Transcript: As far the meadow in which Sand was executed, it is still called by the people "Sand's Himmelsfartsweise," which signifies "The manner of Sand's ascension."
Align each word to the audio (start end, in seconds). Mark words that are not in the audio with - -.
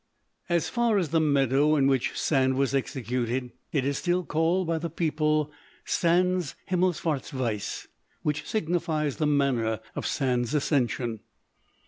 As 0.49 0.67
far 0.67 1.03
the 1.03 1.19
meadow 1.19 1.75
in 1.75 1.85
which 1.85 2.17
Sand 2.19 2.55
was 2.55 2.73
executed, 2.73 3.51
it 3.71 3.85
is 3.85 3.99
still 3.99 4.23
called 4.25 4.65
by 4.65 4.79
the 4.79 4.89
people 4.89 5.51
"Sand's 5.85 6.55
Himmelsfartsweise," 6.71 7.85
which 8.23 8.43
signifies 8.49 9.17
"The 9.17 9.27
manner 9.27 9.79
of 9.93 10.07
Sand's 10.07 10.55
ascension." 10.55 11.19